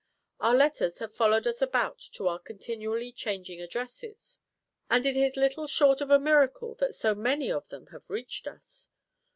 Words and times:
Our 0.39 0.55
letters 0.55 0.97
have 0.97 1.13
followed 1.13 1.45
us 1.45 1.61
about 1.61 1.99
to 2.13 2.27
our 2.27 2.39
continually 2.39 3.11
changing 3.11 3.61
addresses, 3.61 4.39
and 4.89 5.05
it 5.05 5.15
is 5.15 5.35
little 5.37 5.67
short 5.67 6.01
of 6.01 6.09
a 6.09 6.17
miracle 6.17 6.73
that 6.79 6.95
so 6.95 7.13
many 7.13 7.51
of 7.51 7.69
them 7.69 7.85
have 7.93 8.09
reached 8.09 8.47
us. 8.47 8.89